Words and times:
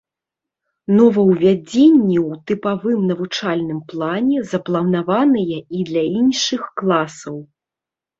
Новаўвядзенні 0.99 2.15
ў 2.27 2.39
тыпавым 2.51 2.99
навучальным 3.09 3.79
плане 3.91 4.37
запланаваныя 4.53 5.59
і 5.81 5.85
для 5.91 6.03
іншых 6.21 6.63
класаў. 6.83 7.37